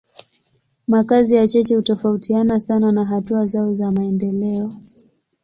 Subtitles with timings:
[0.87, 4.69] Makazi ya cheche hutofautiana sana na hatua zao za maendeleo.